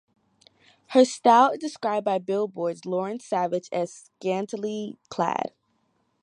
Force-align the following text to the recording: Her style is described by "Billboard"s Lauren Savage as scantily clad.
Her 0.87 1.05
style 1.05 1.51
is 1.51 1.59
described 1.59 2.05
by 2.05 2.17
"Billboard"s 2.17 2.85
Lauren 2.85 3.19
Savage 3.19 3.69
as 3.71 3.93
scantily 3.93 4.97
clad. 5.09 5.53